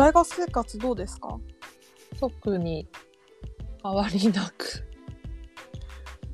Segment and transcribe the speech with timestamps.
[0.00, 1.38] 大学生活どうですか？
[2.18, 2.88] 特に
[3.82, 4.84] 変わりなく。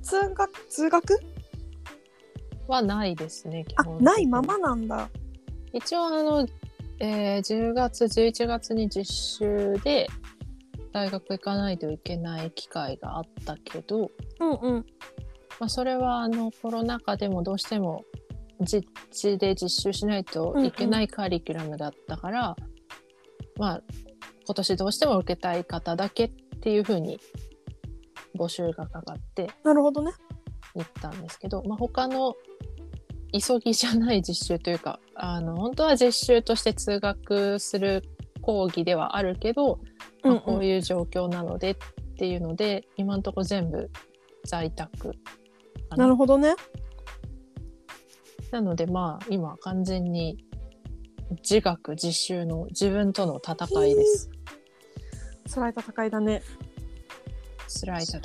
[0.03, 1.19] 通学通学？
[2.69, 3.65] はないですね。
[3.67, 4.05] 基あ本的に。
[4.07, 5.09] ないままなんだ。
[5.73, 6.47] 一応あの、
[7.01, 10.07] えー10月11月に実習で
[10.93, 14.87] 大学行かないといけない機会があったけど、うんうん。
[15.59, 18.05] まあ、それはあのコロナ禍でもどうしても
[18.61, 22.57] 実地で実習しないといけないカリキュラムだったから、
[23.59, 23.83] まあ
[24.47, 27.19] 今年どうしても受けたい方だけっていうふうに
[28.37, 30.13] 募集がかかってなるほどね。
[30.75, 32.35] 行ったんですけど、まあ、他の
[33.33, 38.03] 急ぎじゃない実習というかあの本当は実習として通学する
[38.43, 39.81] 講義ではあるけど、
[40.23, 40.41] まあうんうん。
[40.43, 41.77] こういう状況なのでっ
[42.19, 43.91] ていうので今のところ全部
[44.45, 45.13] 在宅
[45.91, 46.07] かな。
[46.07, 46.55] るほどね。
[48.53, 50.46] なのでまあ今完全に
[51.31, 54.31] 自学自習の自分との戦いです。
[55.53, 56.43] 辛い戦いだね。
[57.69, 58.23] 辛い戦い。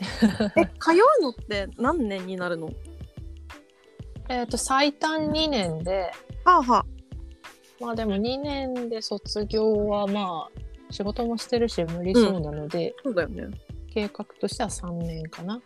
[0.60, 2.70] え通うのって何年になるの？
[4.28, 6.12] えっ、と最短2年で。
[6.44, 6.86] はあはあ。
[7.80, 13.48] まあでも2年で卒業はまあ仕事もしてるし無理そうなので、そうだよね。
[13.92, 15.60] 計画としては3年かな。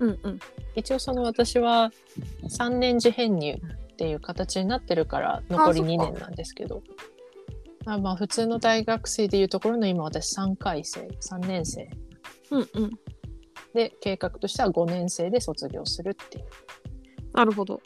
[0.00, 0.38] うんうん。
[0.74, 1.90] 一応その私は
[2.44, 3.60] 3年次編入
[3.98, 5.92] っていう形になってるから残りそっか。
[5.92, 6.84] 2年なんですけど。
[7.84, 11.90] あまあ普通の大学生でいうところの今私3回生3年生。
[12.52, 12.90] うんうん。
[13.74, 16.44] で計画としては5年生で卒業するっていう。
[17.34, 17.80] なるほど。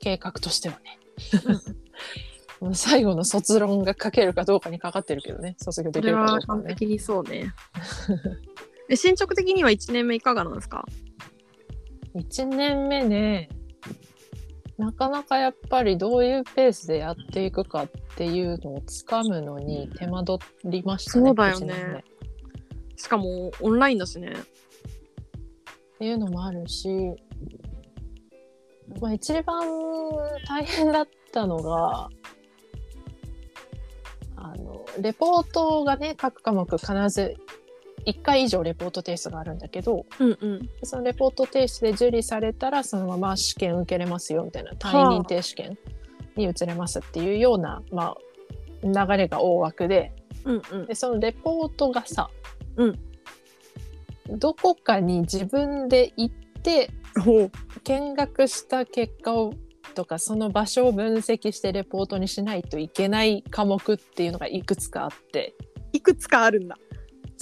[0.00, 0.98] 計画としてはね。
[2.74, 5.56] 最後の卒論が書けるかどうかにかかってるけどね。
[5.56, 6.64] 卒業できるかどうかはね。
[6.64, 7.54] 完璧にそうね。
[8.90, 10.84] え進捗的には1年目いかがなんですか
[12.14, 13.48] ？1年目ね
[14.82, 21.26] なかなかやっぱりどういうペースでやっていくかっていうのをつかむのに手間取りましたね。
[21.26, 22.04] そうだよね。
[22.96, 24.32] しかもオンラインだしね。
[26.00, 26.88] ていうのもあるし、
[29.00, 29.64] まあ、一番
[30.48, 32.08] 大変だったのが
[34.34, 37.36] あのレポートがね各科目必ず
[38.06, 40.68] 1回以上レポート提出があるんだけどうんうん。
[40.82, 45.78] そのレポート提出で受理されたらそのまま試験受けれますよみたいな単位認定試験
[46.36, 48.14] に移れますっていうような、ま
[48.84, 50.12] あ、流れが大枠で
[50.44, 50.86] うんうん。
[50.86, 52.30] でそのレポートがさ、
[52.76, 52.98] うん。
[54.38, 56.90] どこかに自分で行って
[57.84, 59.52] 見学した結果を
[59.94, 65.54] とかその場所を分析してレポートにしないといけない科目っていうのがいくつかあって。
[65.92, 66.78] いくつかあるんだ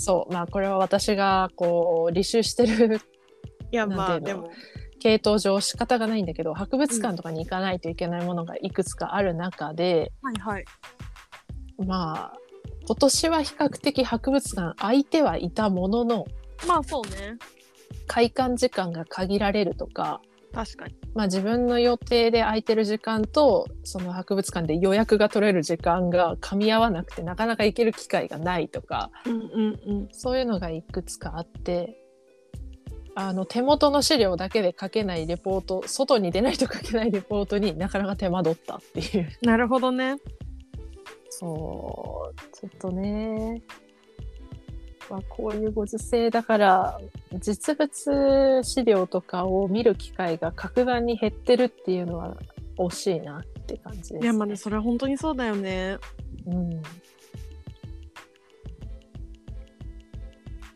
[0.01, 0.33] そう。
[0.33, 3.01] まあこれは私がこう履修してる
[3.71, 4.51] いやまあでも。
[5.03, 10.65] 系統上仕方がないんだけど博物館とかに行かないといけないものがいくつかある中で、はいはい。
[11.87, 12.39] まあ
[12.87, 16.27] 今年は比較的博物館空いてはいたものの
[16.69, 17.39] まあそうね。
[18.07, 20.21] 開館時間が限られるとか、
[20.53, 30.09] 確かにまあ、自分の予定で空いてる時間とその博物館で予約が取れる時間が噛み合わなくてなかなか行ける機会がないとかうんうんうん。
[30.13, 31.97] そういうのがいくつかあって
[33.15, 39.29] あの手元の資料だけで書けないレポート外に出ないと書けないレポートになかなか手間取ったっていう。
[39.43, 40.17] なるほどね。
[41.29, 43.63] そうちょっとね、
[45.11, 47.01] まあ、こういうご時世だから
[47.41, 52.37] 実物資料とかを見る機会が格段に減ってるっていうのは
[52.79, 54.21] 惜しいなって感じです、ね。
[54.23, 55.99] いやまあねそれは本当にそうだよね。
[56.47, 56.83] うん。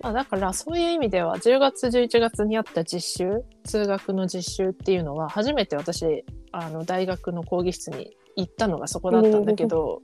[0.01, 10.03] まあ、だからそういう意味では10月11月にあった実習通学の実習っていうのは初めて私あの大学の講義室に行ったのがそこだったんだけど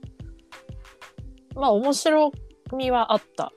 [1.53, 2.31] まあ面白
[2.73, 3.53] みはあった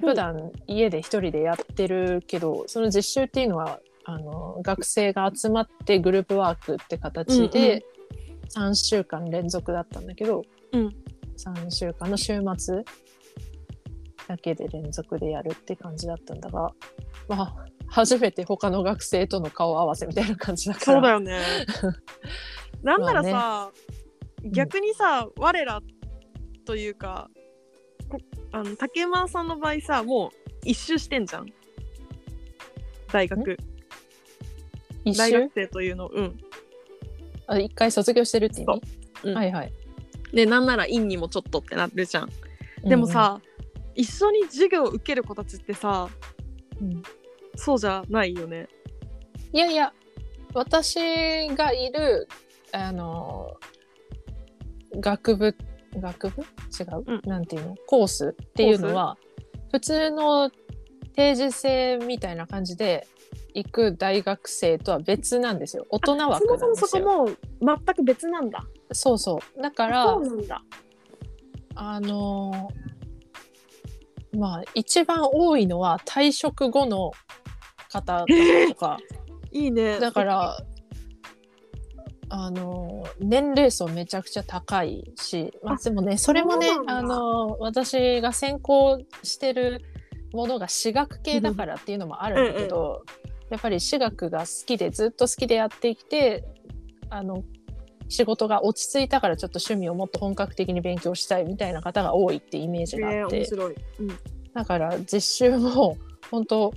[0.00, 7.84] 普段家で一人でやってるけどその実習っていうのはあの学生が集まってグループワークって形で
[8.54, 10.42] 3週間連続だったんだけど、
[10.72, 10.94] うん。
[11.36, 12.82] 3週間の週末
[14.26, 16.72] だけで連続でやるって感じだったんだが
[17.28, 17.54] まあ
[17.88, 20.92] 初めて他の学生との顔合わせみたいな感じだから。
[20.94, 21.40] そうだよね。
[22.82, 23.70] なんならさ、ま
[24.44, 25.80] 逆にさ我ら
[26.64, 27.35] というかこ
[28.52, 31.46] あの竹間さんの場合さもう一周してんじゃん。
[33.12, 33.58] 大学。
[35.04, 35.18] 一周？
[35.18, 36.08] 大学生というの。
[36.08, 36.38] うん。
[37.46, 38.82] あ一回卒業してるって意味、
[39.24, 39.30] う。
[39.30, 39.34] ん。
[39.34, 39.72] はいはい。
[40.32, 42.30] でなんなら院にもちょっとってなるじゃん。
[42.82, 43.40] でもさ、
[43.94, 46.08] 一緒に授業を受ける子たちってさ
[46.80, 47.02] うん、うん。
[47.54, 48.68] そうじゃないよね。
[49.52, 49.92] いやいや
[50.54, 50.96] 私
[51.54, 52.28] がいる
[52.72, 53.56] あの
[54.98, 55.56] 学部
[56.00, 56.42] 学部？
[56.42, 57.20] 違う、うん。
[57.24, 57.74] なんていうの？
[57.86, 59.16] コースっていうのは
[59.72, 60.50] 普通の
[61.14, 63.06] 定時制みたいな感じで
[63.54, 65.86] 行く大学生とは別なんですよ。
[65.90, 66.86] 大人そ枠もそもなんですよ。
[66.88, 67.02] そこ
[67.60, 68.64] も全く別なんだ。
[68.92, 69.62] そうそう。
[69.62, 70.62] だからそうなんだ。
[71.74, 72.86] あのー
[74.36, 77.12] まあ一番多いのは退職後の
[77.90, 78.26] 方
[78.68, 78.98] とか、
[79.50, 79.98] いいね。
[79.98, 80.58] だから
[82.28, 89.82] あのー年齢層めちゃくちゃ高いし、まあ、あでもねそれもねあのー私が専攻してる
[90.32, 93.04] ものが私学系だからっていうのもあるんだけど、
[93.50, 96.44] やっぱり私学が好きでずっと好きでやってきて
[97.08, 97.44] あの
[98.08, 103.74] 仕事が落ち着いたからちょっと趣味をもっと本格的に勉強したいみたいな方が多いってイメージがえー、あって、面白い。
[104.00, 104.08] うん。
[104.54, 105.96] だから実習も
[106.30, 106.74] 本当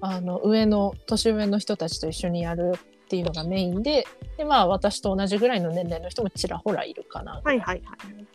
[0.00, 2.74] あの上の年上の人たちと一緒にやる
[3.14, 4.06] っていうのがメインで
[4.36, 7.40] でまあ私と同じぐらいの年齢の人もちらほらいるかな。
[7.44, 8.26] はいはいはい。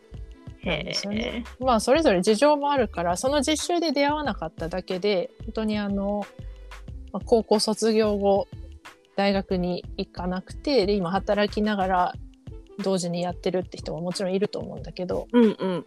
[0.65, 6.25] なんですよねまあそれぞれ事情もあるからその実習で出会わなかっただけで本当にあの、
[7.13, 8.47] まあ高校卒業後
[9.15, 12.13] 大学に行かなくてで今働きながら
[12.83, 15.85] 同時にやってるって人ももちろんいると思うんだけどうんうん。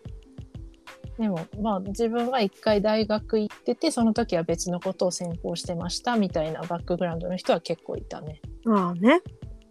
[1.19, 8.41] でもまあ自分は一回大学行っててその時は別のことを専攻してましたみたいなバックグラウンドの人は結構いたね。
[8.67, 9.21] ああね。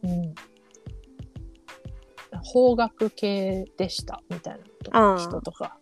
[0.04, 0.34] うん。
[2.44, 4.60] 法学系でしたみたい
[4.92, 5.78] あなー人とか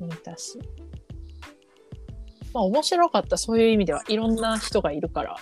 [0.00, 0.58] 見たし。
[2.54, 5.36] まあ面白かったそういう意味ではいろんな人がいるから。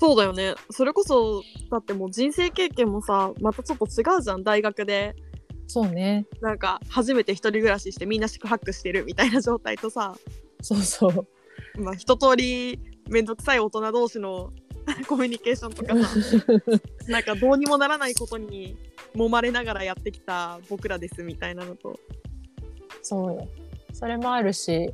[0.00, 0.54] そうだよね。
[0.70, 4.42] それこそ、だってもう人生経験もさ、またちょっと違うじゃん。
[4.42, 5.14] 大学で、
[5.66, 6.26] そうね。
[6.40, 10.16] なんか、初めて一人暮らししてみんな宿泊してるみたいな状態とさ、
[10.60, 11.80] そうそう。
[11.80, 12.78] まあ、一通り
[13.08, 14.52] めんどくさい大人同士の
[15.08, 16.44] コミュニケーションとかさ、
[17.08, 18.76] なんかどうにもならないことに
[19.14, 21.98] 揉まれながらやってきた僕らですみたいなのと。
[23.02, 23.48] そうよ。
[23.92, 24.92] それもあるし、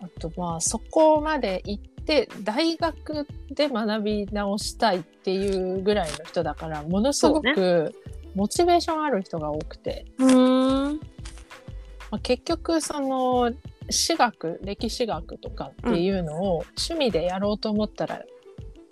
[0.00, 7.94] あとまあそこまで行って大学で学び直したいっていうぐらいの人だからものすごく
[8.38, 11.00] モチベーションある人が多くて、うん。
[12.10, 13.52] まあ、結局その
[13.90, 18.22] 史学歴史学とかっていうのを趣味でやろうと思ったら、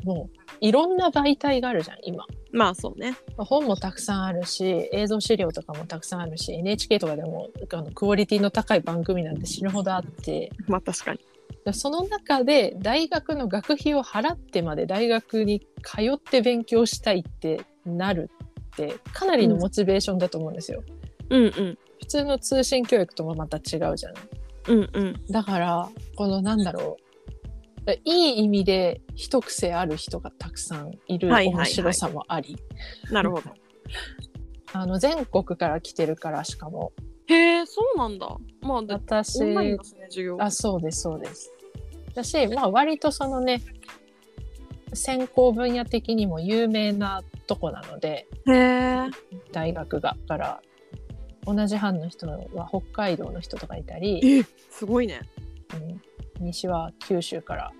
[0.03, 2.25] もういろんな媒体があるじゃん今。
[2.51, 3.13] まあそうね。
[3.37, 11.21] まあ本もたくさんあるし映像資料とかもたくさんあるし NHK とかでもあのクオリティの高い番組なんて死ぬほどあってまあ確かに。
[11.65, 18.31] でその中で大学の学費を払ってまで大学に通って勉強したいってなる
[18.85, 20.83] ってかなりのモチベーションだと思うんですよ。
[21.31, 21.79] うんうん。
[22.01, 24.25] 普通の通信教育ともまた違うじゃない。
[24.69, 25.25] うんうん。
[25.31, 27.07] だからこのなんだろう
[28.05, 32.57] いい意味で一癖ある人がたくさんいるはいはいはい面白さもあり、
[33.11, 33.51] なるほど。
[34.73, 36.93] あの全国から来てるからしかも
[37.29, 38.37] へえ、そうなんだ。
[38.61, 39.79] まあ、で私ね。
[40.39, 41.53] あそうですそうです
[42.15, 43.63] だしまあ割とそのね
[44.93, 48.27] 専攻分野的にも有名なとこなので。
[49.53, 50.61] 大学がから
[51.45, 55.21] 同じ班の人は北海道の人とかいたり、え、すごいね。
[55.75, 56.01] うん
[56.41, 57.73] 西は九州から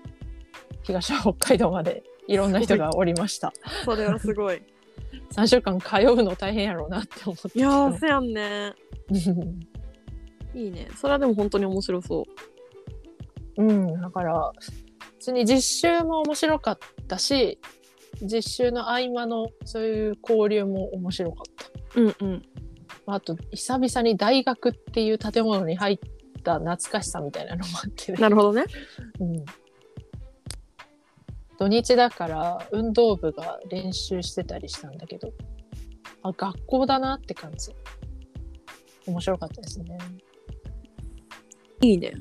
[0.83, 3.53] 東は北海道までいろんな人がおりました
[3.85, 4.61] それはすごい。
[5.31, 8.73] 3週間通うの大変やろうなって思っていやー、せやんね。
[10.55, 10.87] いいね。
[10.95, 12.25] それはでも本当に面白そ
[13.57, 13.63] う。
[13.63, 14.51] うん、だから、
[15.31, 17.59] に実習も面白かったし、
[18.21, 21.45] 実習の合間のそういう交流も面白かっ
[21.93, 21.99] た。
[21.99, 22.43] うんうん。
[23.05, 25.99] あと、久々に大学っていう建物に入っ
[26.43, 28.17] た懐かしさみたいなのもあってね。
[28.17, 28.65] なるほどね。
[29.19, 29.45] うん、
[31.57, 35.31] 土日だから運動部が練習してたりしたんだけど、
[36.23, 37.71] あ、学校だなって感じ。
[39.05, 39.97] 面白かったですね。
[41.81, 42.13] いいね。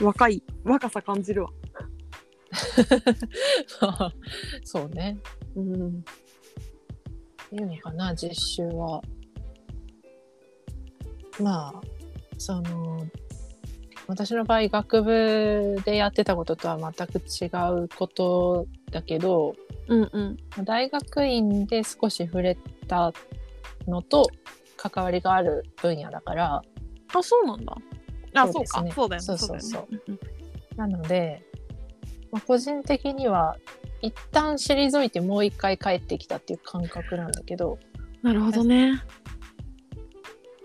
[0.00, 1.50] 若い、若さ感じるわ。
[4.64, 5.18] そうね。
[5.56, 5.88] うん。
[5.88, 5.90] っ
[7.50, 9.02] ていうのかな実習は。
[11.40, 11.80] まあ
[12.38, 13.06] その
[14.06, 17.46] 私の場合学部でやってたこととは全く違
[17.84, 19.56] うことだけど
[19.88, 20.20] うんう
[20.60, 20.64] ん。
[20.64, 22.56] 大学院で少し触れ
[22.86, 23.12] た
[23.86, 24.30] のと
[24.76, 26.62] 関わりがある分野だから
[27.12, 27.76] あ、そうなんだ。
[28.34, 28.94] あ、そううそですねか。
[28.94, 29.24] そうだよね。
[29.24, 30.18] そうそうそうだよね
[30.76, 31.42] なので、
[32.34, 33.56] まあ、個人的には
[34.02, 37.78] 一旦退いてもう一回帰ってきたっていう感覚なんだけど
[38.22, 39.02] なるほどね。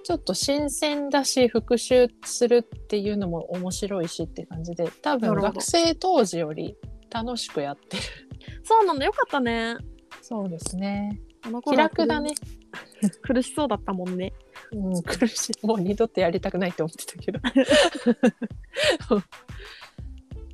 [0.03, 6.75] ちょっと新鮮だし復習するっていうのも面白いしって感じで多分学生当時より
[7.11, 8.03] 楽しくやってる
[8.63, 9.05] そうなんだ。
[9.05, 9.75] よかったね。
[10.23, 12.33] そうですね気あの頃は楽だね。
[13.21, 14.33] 苦しそうだったもんね。
[14.71, 15.67] うん、苦しい。
[15.67, 17.39] もう二度とやりたくないと思ってたけど。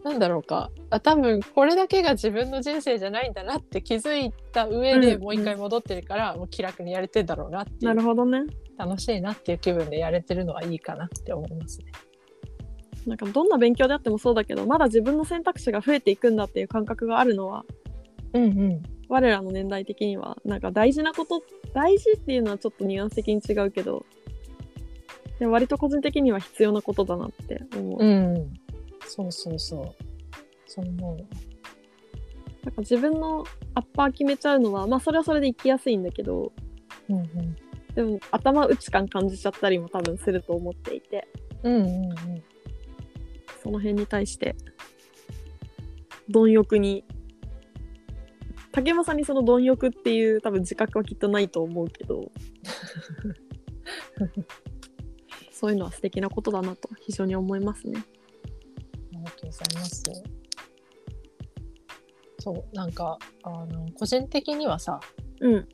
[0.06, 0.70] なんだろうか。
[0.92, 5.24] あ多分これだけが自分の人生じゃないんだなって気づいた上でうん。
[5.24, 8.44] もう一回戻ってるから、もう気楽にやれてんだろうなっていなうるほどね。
[8.78, 11.88] 楽しいなっていう気分でやれてるのはいいかなって思いますね。
[13.08, 17.66] なんかどんな勉強であってもそうだけどまだ自分の選択肢が増えていくんだっていう感覚があるのは
[18.34, 18.84] うんうん。
[19.10, 21.42] 我らの年代的にはなんか大事なこと
[21.74, 24.06] 大事っていうのはちょっとニュアンス的に違うけど
[25.40, 28.54] でも割と個人的には必要なことだなって思う、うん
[29.08, 29.96] そうそうそう。
[30.68, 31.18] そう思う。
[32.66, 33.46] なんか自分の
[33.76, 36.52] アッパー決めちゃうのはまあそれはそれで生きやすいんだけど
[37.10, 37.56] うんうん。
[37.94, 41.28] でも頭打ち感感じちゃったりも多分すると思っていて。
[41.64, 42.16] うんうんうん。
[43.64, 44.56] その辺に対して
[46.30, 47.04] 貪欲に
[48.72, 52.30] 竹山さんにその貪欲っていう多分自覚はきっとないと思うけど
[55.52, 58.04] そういうのは素敵なことだなと非常に思いますね。
[59.26, 60.04] がとうございます。
[62.40, 65.00] そう、なんか、あの、個人的にはさ、
[65.42, 65.68] うん。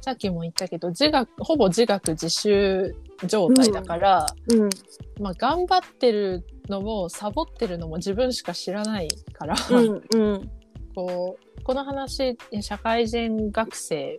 [0.00, 2.94] さっきも言ったけど、自学、ほぼ自学自習
[3.26, 4.70] 状態だから、うん。
[5.20, 10.50] まあ、頑張ってるのも、サボってるのも自分しか知らないから、うんうん。
[10.94, 14.18] こう、この話、社会人学生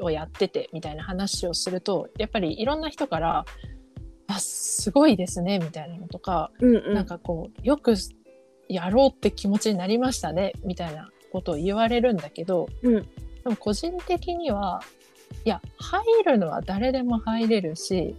[0.00, 3.44] をやってて、みたいな話をすると、やっぱりいろんな人から、
[4.28, 6.94] あ、すごいですね、みたいなのとか、うんうん。
[6.94, 7.94] なんかこう、よく
[8.68, 13.02] やろうって気持ちになりましたね、みたいなことを言われるんだけど、うん。
[13.02, 13.08] で
[13.46, 14.82] も個人的には、
[15.44, 18.16] いや、入るのは誰でも入れるし、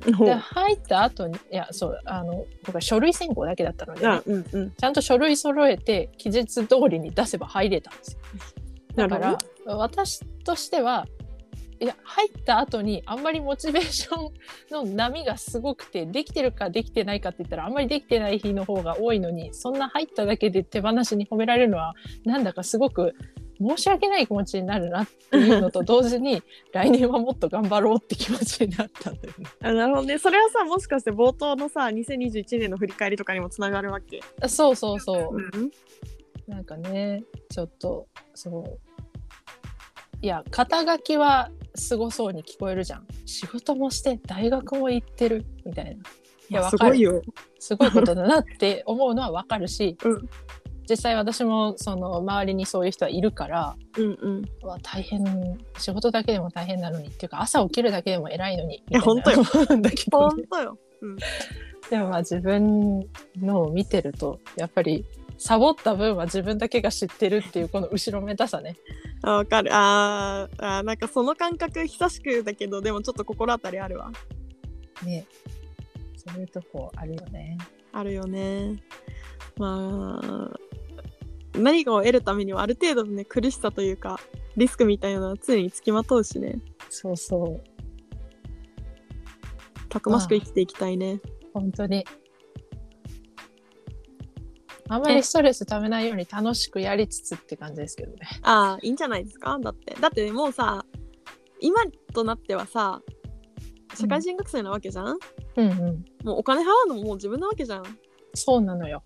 [0.00, 4.70] で、入った後に、いや、そう、あの、僕は書類選考だけだったのでね、あうんうん。
[4.72, 8.18] ちゃんと書類揃えて、期日通りに出せば入れたんですよ。
[8.96, 11.06] だから、私としては、
[11.80, 14.32] いや、入った後にあんまりモチベーション
[14.70, 23.14] の波がすごくて、できてるかできてないかって言ったら、あんまりできてない日の方が多いのに、そんな入っただけで手放しに褒められるのは、なんだかすごく
[23.60, 29.46] 申し訳ない気持ちになるなっていうのと同時に、 来年はもっと頑張ろうって気持ちになったんだよね。
[29.62, 35.36] あなるほどねそれはさもしかして冒頭のさ2021年の振り返りとかにもつながるわけ、そうそうそう。
[35.36, 35.70] うん、
[36.46, 38.93] なんかね、ちょっと、そう。
[40.24, 43.06] いや、肩書きはすごそうに聞こえるじゃん。
[43.26, 45.90] 仕事もして、大学も行ってる、みたいな。
[45.90, 45.94] い
[46.48, 47.22] いやわかるすごいよ。
[47.58, 50.28] すごいことだなって思うのはわかるし、うん
[50.88, 54.42] 実際私もその周りにそういう人はいるから、うんうん。
[54.62, 58.82] うわ大変、仕事だけでも大変なのにっていうか、朝起きるだけでも偉いのに。
[58.90, 60.78] やみたいな思うんだけどねほんとよ。
[61.00, 61.16] うん。
[61.90, 63.00] でもまあ自分
[63.40, 65.06] のを見てると、やっぱり、
[65.38, 68.76] サボった分は自分だけが知ってるっていうこの後ろめたさね。
[69.26, 69.70] あわかる。
[69.72, 74.12] あーあーなんかその感覚久しくだけどでもちょっと心当たりあるわ。
[75.04, 75.26] ね
[76.16, 77.58] そういうとこあるよね。
[77.92, 78.82] あるよね。
[79.56, 80.58] まあ
[81.58, 84.20] 何かを得るためにはある程度のね苦しさというか
[84.56, 86.58] リスクみたいなのは常につきまとうしね
[86.90, 87.74] そうそう。
[89.88, 91.20] たくましく生きていきたいね。
[91.52, 92.04] 本当に。
[94.94, 98.18] あんまりストレスためないように楽しくやりつつって感じですけどね。
[98.42, 99.58] ああいいんじゃないですか？
[99.60, 100.84] だってだってもうさ
[101.60, 103.00] 今となってはさ
[103.94, 105.18] 社会人学生なわけじゃん、
[105.56, 106.04] うんうん。
[106.24, 107.84] もうお金払うのももう自分なわけじゃん。
[108.34, 109.02] そうなのよ。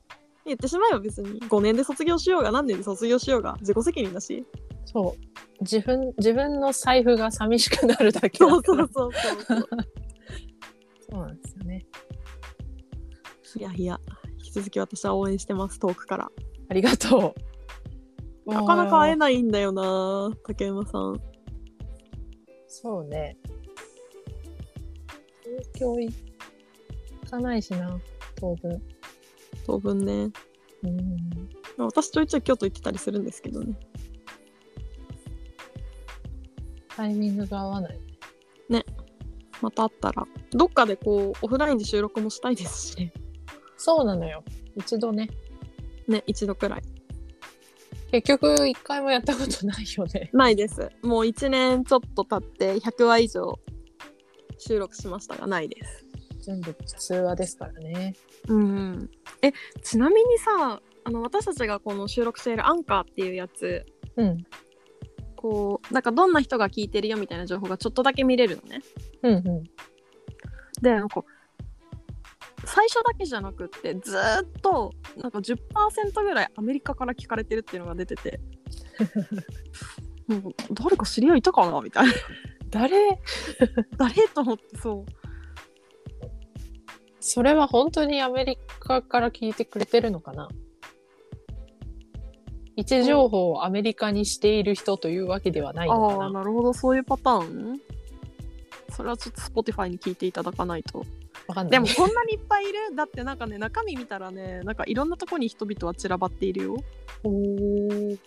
[0.46, 4.46] 言ってしまえば別に5年で卒業しようが何年で卒業しようが自己責任だし。
[4.86, 5.22] そう。
[5.60, 8.88] 自分、自分の財布が寂しくなるだけだそうから。
[8.90, 9.68] そうそうそうそう。
[11.10, 11.86] そうなんですよね。
[13.56, 14.00] いやいや
[14.58, 16.28] 続き私は応援してます遠くから。
[16.68, 17.34] ありがと
[18.44, 18.52] う。
[18.52, 19.40] なかなか会えない。
[19.40, 21.20] んだよな竹山さん。
[22.66, 23.36] そうね。
[25.74, 26.12] 東京行
[27.30, 28.00] かないしな、
[28.34, 28.82] 当分。
[29.64, 30.12] 当分ね。
[30.82, 31.06] うん。
[31.76, 33.78] まあ私ちょいちょい京都行ってたりするんですけどね。
[36.88, 38.00] タイミングが合わない。
[39.60, 40.26] また会ったら。
[40.50, 43.12] どっかでこうオフラインで収録もしたいですしね。
[43.78, 44.44] そうなのよ。
[44.76, 45.30] 一度ね。
[46.06, 46.82] ね、一度くらい。
[48.10, 50.30] 結局、一回もやったことないよね。
[50.32, 50.90] ないです。
[51.02, 53.58] もう1年ちょっと経って100話以上
[54.58, 56.04] 収録しましたがないです。
[56.40, 58.14] 全部通話ですからね。
[58.48, 59.10] うん。
[59.42, 63.84] え、ちなみにさ、あの私たちがこの収録しているアンカーっていうやつ、
[64.16, 64.46] うん。
[65.36, 68.80] こう、なんかどんな人が聞いてるよみたいな情報がちょっとだけ見れるのね。
[69.22, 69.62] うんうん。
[70.82, 71.22] で、なんか、
[72.70, 75.56] 最初だけじゃなくって、ずーっと、なんか10%
[76.22, 78.40] ぐらいアメリカから聞かれてるっていうのが出てて、
[80.28, 82.12] なんか誰か知り合いいたかなみたいな。
[82.70, 83.18] 誰？
[83.96, 84.28] 誰？
[84.34, 85.12] と思ってそう。
[87.20, 90.48] それは本当にアメリカから聞いてくれてるのかな？
[92.76, 96.24] 位置情報をアメリカにしている人というわけではないのかな？
[96.24, 96.74] ああなるほど。
[96.74, 97.80] そういうパターン？
[98.90, 100.98] それはちょっと Spotify に聞いていただかないと。
[100.98, 101.04] わ
[101.54, 101.70] かんない。
[101.70, 106.76] でもこんなにいっぱいいるだってなんかね中身見たらねなんかいろんなとこに人々は散らばっているよ
[107.24, 108.18] おー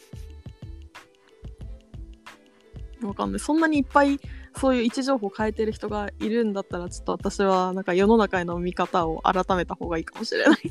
[3.03, 4.19] わかんないそんなにいっぱい
[4.57, 10.69] そういう位置情報を変えてる人がいるんだったらちょっと私はなんか世の中への見方を改めた方がいいかもしれない い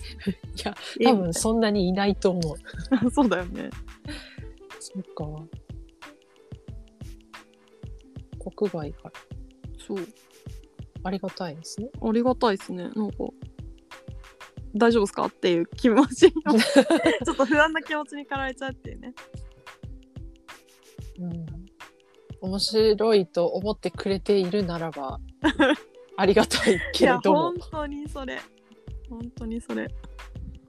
[0.62, 2.56] や、多分そんなにいないと思う。
[3.10, 3.70] そうだよね
[4.78, 5.24] そっか。
[8.54, 9.12] 国外から。
[9.78, 9.98] そう
[11.04, 11.88] ありがたいですね。
[12.02, 12.90] ありがたいですね。
[12.94, 13.16] なんか
[14.74, 16.32] 大丈夫ですかっていう気持ちに
[17.24, 19.14] ちょっと不安な気持ちに駆られちゃうっていうね。
[21.18, 21.46] うん。
[22.40, 25.20] 面白いと思ってくれているならば、
[26.16, 27.38] ありがたいいけれども。
[27.38, 27.70] や本。
[27.70, 28.40] 当にそれ。
[29.08, 29.88] 本当にそれ。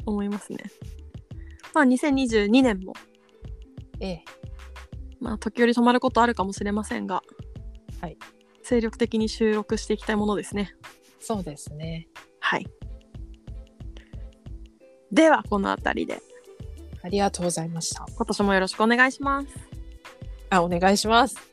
[0.06, 0.58] 思いますね。
[1.74, 2.94] まあ2022年も。
[4.00, 4.26] ええ。
[5.20, 7.22] まあ時折止まることあるかもしれませんが。
[8.02, 8.18] はい
[8.72, 10.74] 精力的に収録していきたいものですね
[11.20, 12.08] そうですね。
[12.40, 12.66] はい
[15.12, 16.22] ではこの辺りで
[17.04, 18.06] ありがとうございました。
[18.16, 19.48] 今年もよろしくお願いします
[20.50, 21.51] あ、お願いします。